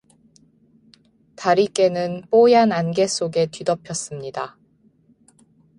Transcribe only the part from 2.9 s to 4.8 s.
속에 뒤덮였습니다.